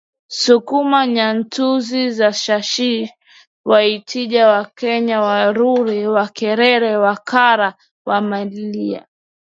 [0.41, 2.93] Sukuma Nyantuzu na Shashi
[3.69, 7.69] Wajita Wakwaya Waruri Wakerewe Wakara
[8.07, 9.01] Wamalila